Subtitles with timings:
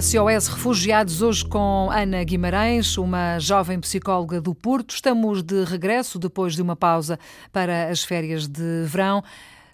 [0.00, 4.92] SOS Refugiados, hoje com Ana Guimarães, uma jovem psicóloga do Porto.
[4.92, 7.16] Estamos de regresso depois de uma pausa
[7.52, 9.22] para as férias de verão.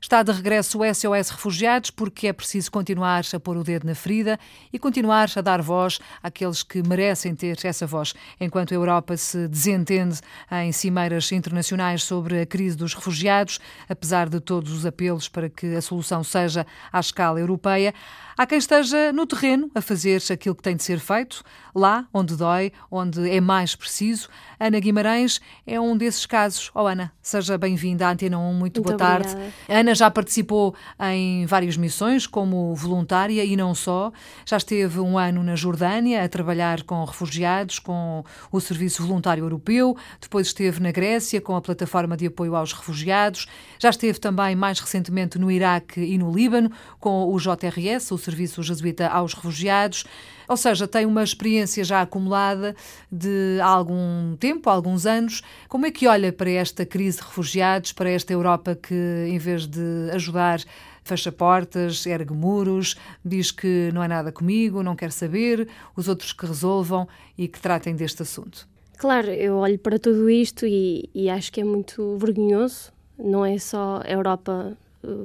[0.03, 3.95] Está de regresso o SOS Refugiados porque é preciso continuar a pôr o dedo na
[3.95, 4.41] ferida
[4.73, 8.15] e continuar a dar voz àqueles que merecem ter essa voz.
[8.41, 10.19] Enquanto a Europa se desentende
[10.51, 13.61] em cimeiras internacionais sobre a crise dos refugiados,
[13.91, 17.93] apesar de todos os apelos para que a solução seja à escala europeia,
[18.39, 21.45] há quem esteja no terreno a fazer aquilo que tem de ser feito,
[21.75, 24.31] lá onde dói, onde é mais preciso.
[24.59, 26.71] Ana Guimarães é um desses casos.
[26.75, 29.25] Oh, Ana, seja bem-vinda à Antena 1, muito, muito boa obrigada.
[29.25, 29.53] tarde.
[29.69, 34.13] Ana já participou em várias missões como voluntária e não só.
[34.45, 39.97] Já esteve um ano na Jordânia a trabalhar com refugiados, com o Serviço Voluntário Europeu.
[40.21, 43.47] Depois esteve na Grécia com a Plataforma de Apoio aos Refugiados.
[43.79, 48.63] Já esteve também mais recentemente no Iraque e no Líbano com o JRS, o Serviço
[48.63, 50.05] Jesuíta aos Refugiados.
[50.51, 52.75] Ou seja, tem uma experiência já acumulada
[53.11, 55.43] de algum tempo, alguns anos.
[55.69, 59.65] Como é que olha para esta crise de refugiados, para esta Europa que, em vez
[59.65, 59.80] de
[60.13, 60.61] ajudar,
[61.03, 66.33] fecha portas, ergue muros, diz que não é nada comigo, não quer saber, os outros
[66.33, 68.69] que resolvam e que tratem deste assunto?
[68.97, 72.93] Claro, eu olho para tudo isto e, e acho que é muito vergonhoso.
[73.19, 74.77] Não é só a Europa,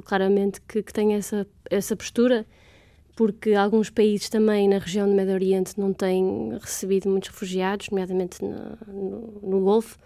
[0.04, 2.46] claramente, que, que tem essa, essa postura
[3.16, 8.44] porque alguns países também na região do Médio Oriente não têm recebido muitos refugiados, nomeadamente
[8.44, 9.98] no, no, no Golfo.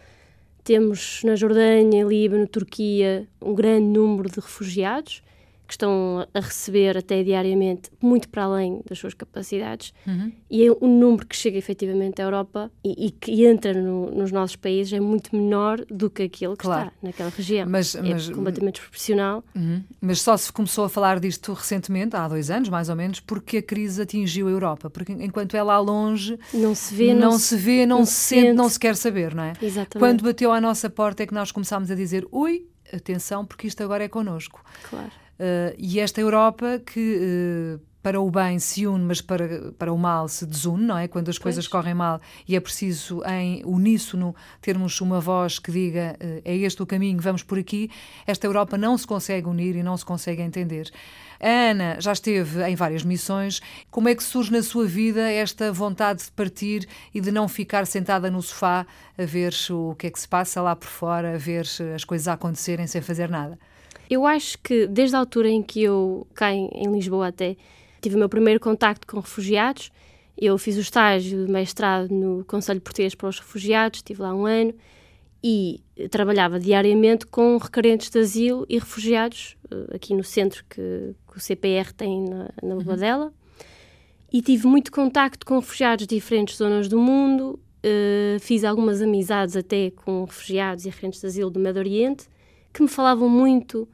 [0.62, 5.22] Temos na Jordânia, Líbano, Turquia um grande número de refugiados
[5.70, 10.32] que estão a receber até diariamente muito para além das suas capacidades uhum.
[10.50, 14.32] e é, o número que chega efetivamente à Europa e, e que entra no, nos
[14.32, 16.88] nossos países é muito menor do que aquele que claro.
[16.88, 17.68] está naquela região.
[17.68, 19.44] Mas, é mas, completamente desproporcional.
[19.54, 19.84] Uhum.
[20.00, 23.58] Mas só se começou a falar disto recentemente, há dois anos mais ou menos, porque
[23.58, 24.90] a crise atingiu a Europa.
[24.90, 28.12] Porque enquanto é lá longe, não se vê, não, não se, vê, não, não se
[28.12, 29.52] sente, sente, não se quer saber, não é?
[29.62, 29.98] Exatamente.
[29.98, 33.80] Quando bateu à nossa porta é que nós começámos a dizer: ui, atenção, porque isto
[33.84, 34.64] agora é connosco.
[34.88, 35.12] Claro.
[35.40, 39.96] Uh, e esta Europa que uh, para o bem se une, mas para, para o
[39.96, 41.08] mal se desune, não é?
[41.08, 41.42] Quando as pois.
[41.54, 46.54] coisas correm mal e é preciso, em uníssono, termos uma voz que diga uh, é
[46.56, 47.90] este o caminho, vamos por aqui,
[48.26, 50.90] esta Europa não se consegue unir e não se consegue entender.
[51.40, 53.62] A Ana já esteve em várias missões.
[53.90, 57.86] Como é que surge na sua vida esta vontade de partir e de não ficar
[57.86, 58.86] sentada no sofá
[59.16, 62.28] a ver o que é que se passa lá por fora, a ver as coisas
[62.28, 63.58] a acontecerem sem fazer nada?
[64.10, 67.56] Eu acho que desde a altura em que eu caí em Lisboa até
[68.02, 69.92] tive o meu primeiro contacto com refugiados,
[70.36, 74.46] eu fiz o estágio de mestrado no Conselho Português para os Refugiados, estive lá um
[74.46, 74.74] ano
[75.44, 81.38] e trabalhava diariamente com requerentes de asilo e refugiados eh, aqui no centro que, que
[81.38, 83.26] o CPR tem na, na Bobadela.
[83.26, 83.32] Uhum.
[84.32, 89.56] E tive muito contacto com refugiados de diferentes zonas do mundo, uh, fiz algumas amizades
[89.56, 92.28] até com refugiados e requerentes de asilo do Médio Oriente,
[92.72, 93.88] que me falavam muito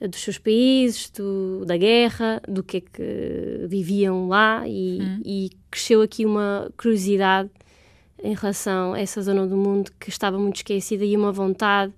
[0.00, 5.20] dos seus países, do, da guerra, do que é que viviam lá e, hum.
[5.24, 7.50] e, cresceu aqui uma curiosidade
[8.22, 11.92] em relação a essa zona do mundo que estava muito esquecida e uma vontade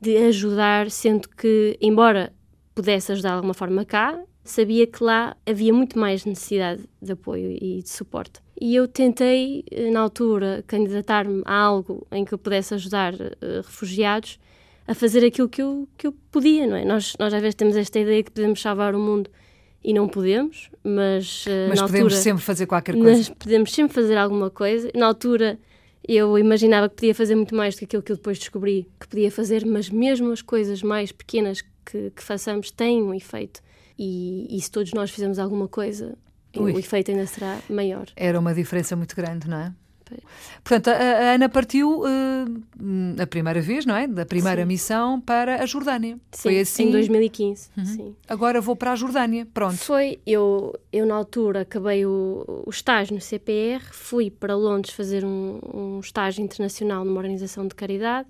[0.00, 2.32] de ajudar, sendo que, embora
[2.74, 7.50] pudesse ajudar de alguma forma cá, sabia que lá havia muito mais necessidade de apoio
[7.50, 8.40] e de suporte.
[8.60, 14.38] E eu tentei, na altura, candidatar-me a algo em que eu pudesse ajudar uh, refugiados
[14.90, 16.84] a fazer aquilo que eu, que eu podia, não é?
[16.84, 19.30] Nós, nós às vezes temos esta ideia que podemos salvar o mundo
[19.84, 23.16] e não podemos, mas, uh, mas na podemos altura, sempre fazer qualquer coisa.
[23.16, 24.90] Mas podemos sempre fazer alguma coisa.
[24.92, 25.60] Na altura
[26.06, 29.06] eu imaginava que podia fazer muito mais do que aquilo que eu depois descobri que
[29.06, 33.60] podia fazer, mas mesmo as coisas mais pequenas que, que façamos têm um efeito.
[33.96, 36.18] E, e se todos nós fizermos alguma coisa,
[36.56, 36.72] Ui.
[36.72, 38.06] o efeito ainda será maior.
[38.16, 39.72] Era uma diferença muito grande, não é?
[40.62, 44.06] Portanto, a, a Ana partiu uh, a primeira vez, não é?
[44.06, 44.68] Da primeira sim.
[44.68, 46.18] missão para a Jordânia.
[46.32, 46.84] Sim, Foi assim.
[46.84, 47.70] Em 2015.
[47.76, 47.84] Uhum.
[47.84, 48.16] Sim.
[48.28, 49.46] Agora vou para a Jordânia.
[49.52, 49.76] Pronto.
[49.76, 50.18] Foi.
[50.26, 55.60] Eu, eu na altura, acabei o, o estágio no CPR, fui para Londres fazer um,
[55.72, 58.28] um estágio internacional numa organização de caridade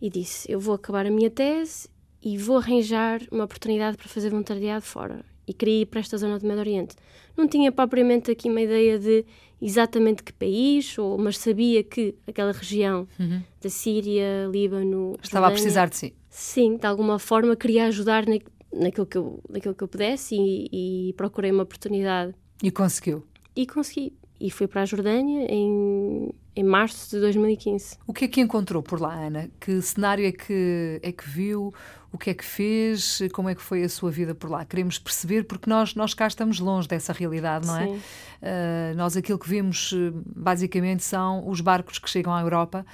[0.00, 1.88] e disse: Eu vou acabar a minha tese
[2.22, 5.24] e vou arranjar uma oportunidade para fazer voluntariado fora.
[5.48, 6.94] E queria ir para esta zona do Médio Oriente.
[7.34, 9.24] Não tinha propriamente aqui uma ideia de
[9.60, 13.42] exatamente que país, ou, mas sabia que aquela região uhum.
[13.60, 15.16] da Síria, Líbano.
[15.22, 16.14] Estava Jordânia, a precisar de si.
[16.28, 18.38] Sim, de alguma forma queria ajudar na,
[18.72, 22.34] naquilo, que eu, naquilo que eu pudesse e, e procurei uma oportunidade.
[22.62, 23.24] E conseguiu?
[23.56, 24.12] E consegui.
[24.40, 27.98] E fui para a Jordânia em, em março de 2015.
[28.04, 29.48] O que é que encontrou por lá, Ana?
[29.60, 31.72] Que cenário é que, é que viu?
[32.10, 34.64] o que é que fez, como é que foi a sua vida por lá.
[34.64, 37.86] Queremos perceber, porque nós, nós cá estamos longe dessa realidade, não é?
[37.86, 38.00] Sim.
[38.40, 38.92] é?
[38.92, 39.92] Uh, nós aquilo que vimos,
[40.34, 42.84] basicamente, são os barcos que chegam à Europa,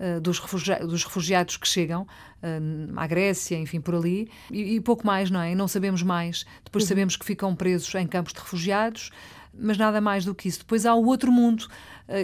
[0.00, 4.80] uh, dos, refugiados, dos refugiados que chegam uh, à Grécia, enfim, por ali, e, e,
[4.80, 5.52] pouco mais, não é?
[5.52, 6.46] E não sabemos mais.
[6.64, 6.88] Depois uhum.
[6.88, 9.10] sabemos que ficam presos em campos de refugiados,
[9.54, 10.60] mas nada mais do que isso.
[10.60, 11.66] Depois há o outro mundo,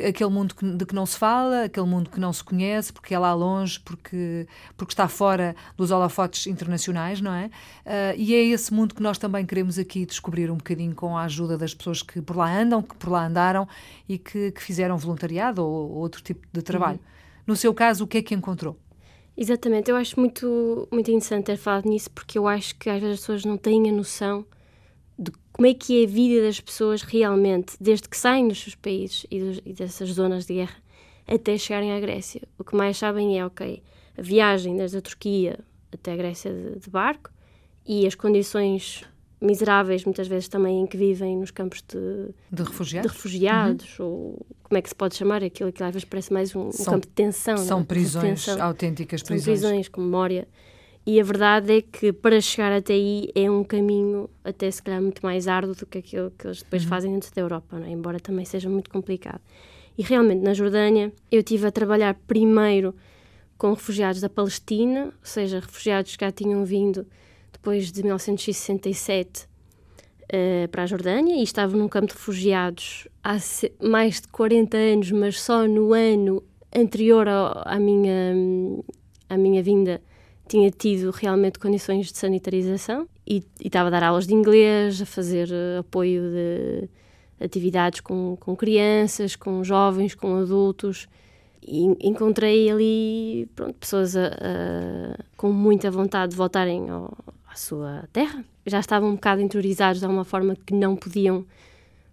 [0.06, 3.18] aquele mundo de que não se fala, aquele mundo que não se conhece, porque é
[3.18, 4.46] lá longe, porque,
[4.76, 7.46] porque está fora dos holofotes internacionais, não é?
[7.46, 11.24] Uh, e é esse mundo que nós também queremos aqui descobrir um bocadinho com a
[11.24, 13.68] ajuda das pessoas que por lá andam, que por lá andaram
[14.08, 16.98] e que, que fizeram voluntariado ou, ou, outro tipo de trabalho.
[16.98, 17.42] Uhum.
[17.46, 18.76] No seu caso, o que é que encontrou?
[19.36, 23.14] Exatamente, eu acho muito, muito interessante ter falado nisso, porque eu acho que às vezes
[23.14, 24.44] as pessoas não têm a noção
[25.58, 29.26] como é que é a vida das pessoas realmente, desde que saem dos seus países
[29.28, 30.76] e, dos, e dessas zonas de guerra
[31.26, 32.42] até chegarem à Grécia.
[32.56, 33.82] O que mais sabem é, ok,
[34.16, 35.58] a viagem desde a Turquia
[35.92, 37.30] até a Grécia de, de barco
[37.84, 39.04] e as condições
[39.40, 44.06] miseráveis, muitas vezes também em que vivem nos campos de, de refugiados, de refugiados uhum.
[44.06, 46.82] ou como é que se pode chamar aquilo que às vezes parece mais um, são,
[46.82, 47.56] um campo de tensão.
[47.56, 47.84] São não?
[47.84, 49.58] prisões, de autênticas prisões.
[49.58, 50.46] São prisões com memória.
[51.10, 55.00] E a verdade é que para chegar até aí é um caminho até se calhar
[55.00, 56.88] muito mais árduo do que aquilo que eles depois uhum.
[56.90, 57.88] fazem dentro da Europa, é?
[57.88, 59.40] embora também seja muito complicado.
[59.96, 62.94] E realmente na Jordânia eu tive a trabalhar primeiro
[63.56, 67.06] com refugiados da Palestina, ou seja, refugiados que já tinham vindo
[67.54, 69.48] depois de 1967 uh,
[70.28, 73.38] eh, para a Jordânia e estavam num campo de refugiados há
[73.82, 78.34] mais de 40 anos, mas só no ano anterior ao, à, minha,
[79.26, 80.02] à minha vinda
[80.48, 85.48] tinha tido realmente condições de sanitarização e, estava a dar aulas de inglês, a fazer
[85.50, 86.88] uh, apoio de
[87.40, 91.06] atividades com, com crianças, com jovens, com adultos.
[91.62, 97.12] E encontrei ali pronto, pessoas a, a, com muita vontade de voltarem ao,
[97.46, 98.42] à sua terra.
[98.66, 101.44] Já estavam um bocado interiorizados de alguma forma que não podiam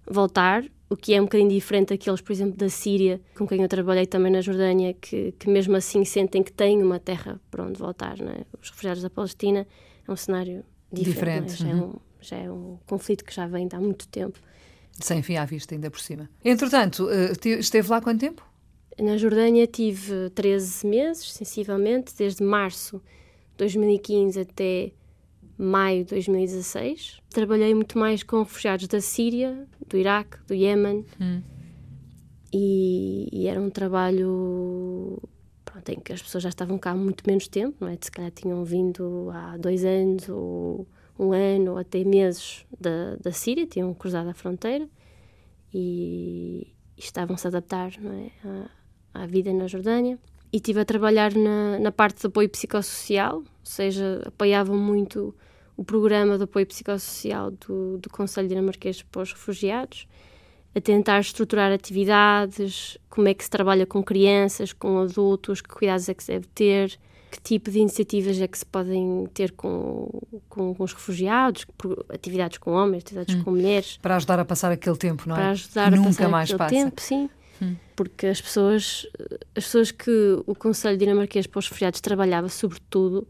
[0.05, 3.67] voltar o que é um bocadinho diferente daqueles, por exemplo, da Síria, com quem eu
[3.67, 7.79] trabalhei também na Jordânia, que, que mesmo assim sentem que têm uma terra para onde
[7.79, 8.17] voltar.
[8.17, 8.41] Né?
[8.61, 9.67] Os refugiados da Palestina
[10.07, 11.49] é um cenário diferente.
[11.49, 11.63] diferente.
[11.63, 11.69] Né?
[11.69, 11.81] Já, uhum.
[11.81, 14.39] é um, já é um conflito que já vem há muito tempo.
[14.99, 16.29] Sem fim à vista, ainda por cima.
[16.43, 18.45] Entretanto, eh, esteve lá quanto tempo?
[18.97, 23.01] Na Jordânia tive 13 meses, sensivelmente, desde março
[23.51, 24.91] de 2015 até
[25.57, 27.21] maio de 2016.
[27.29, 31.05] Trabalhei muito mais com refugiados da Síria, do Iraque, do Iémen.
[31.19, 31.41] Hum.
[32.53, 35.21] E, e, era um trabalho
[35.65, 37.97] pronto, em que as pessoas já estavam cá há muito menos tempo, não é?
[37.99, 40.87] Se calhar tinham vindo há dois anos, ou
[41.19, 44.87] um ano, ou até meses da, da Síria, tinham cruzado a fronteira
[45.73, 48.31] e, e estavam-se a adaptar não é?
[49.13, 50.17] à, à vida na Jordânia.
[50.51, 55.33] E estive a trabalhar na, na parte de apoio psicossocial, ou seja, apoiavam muito
[55.75, 60.07] o programa de apoio psicossocial do, do Conselho Dinamarquês para os Refugiados,
[60.75, 66.07] a tentar estruturar atividades, como é que se trabalha com crianças, com adultos, que cuidados
[66.07, 66.99] é que se deve ter,
[67.31, 70.09] que tipo de iniciativas é que se podem ter com,
[70.47, 71.65] com, com os refugiados,
[72.09, 73.43] atividades com homens, atividades hum.
[73.43, 73.97] com mulheres.
[74.01, 75.39] Para ajudar a passar aquele tempo, não é?
[75.39, 76.75] Para ajudar Nunca a passar mais aquele passa.
[76.75, 77.29] tempo, sim.
[77.61, 77.75] Hum.
[77.95, 79.07] Porque as pessoas,
[79.55, 83.27] as pessoas que o Conselho Dinamarquês para os Refugiados trabalhava, sobretudo,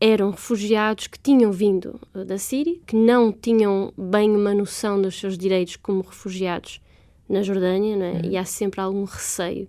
[0.00, 5.18] eram refugiados que tinham vindo eh, da Síria, que não tinham bem uma noção dos
[5.18, 6.80] seus direitos como refugiados
[7.28, 8.12] na Jordânia, é?
[8.12, 8.30] Uhum.
[8.30, 9.68] e há sempre algum receio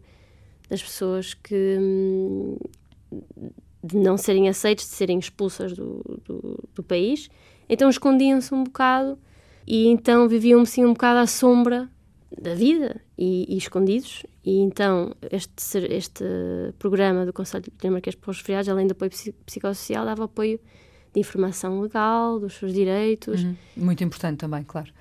[0.70, 2.58] das pessoas que hum,
[3.84, 7.30] de não serem aceitos, de serem expulsas do, do, do país.
[7.68, 9.18] Então escondiam-se um bocado
[9.68, 11.90] e então viviam assim um bocado à sombra
[12.42, 14.24] da vida e, e, escondidos.
[14.44, 16.24] E então este, este
[16.80, 19.12] programa do Conselho Dinamarquês para os Refugiados, além do apoio
[19.46, 20.60] psicossocial, dava apoio
[21.14, 23.44] de informação legal, dos seus direitos.
[23.44, 23.56] Uhum.
[23.78, 24.92] Muito importante também, claro.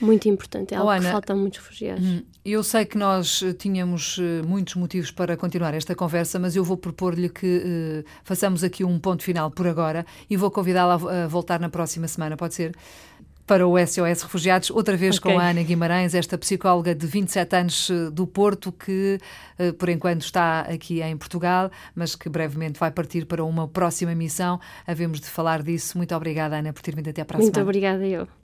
[0.00, 2.04] Muito importante, é algo oh, Ana, que falta a muitos refugiados.
[2.06, 2.22] Uhum.
[2.44, 6.62] Eu sei que nós eh, tínhamos eh, muitos motivos para continuar esta conversa, mas eu
[6.62, 11.26] vou propor-lhe que uh, façamos aqui um ponto final por agora e vou convidá-la a
[11.26, 12.74] voltar na próxima semana, pode ser?
[13.46, 15.32] Para o SOS Refugiados, outra vez okay.
[15.32, 19.18] com a Ana Guimarães, esta psicóloga de 27 anos eh, do Porto, que
[19.58, 24.14] eh, por enquanto está aqui em Portugal, mas que brevemente vai partir para uma próxima
[24.14, 24.60] missão.
[24.86, 25.96] Havemos de falar disso.
[25.96, 28.26] Muito obrigada, Ana, por ter vindo até para a Muito obrigada, eu.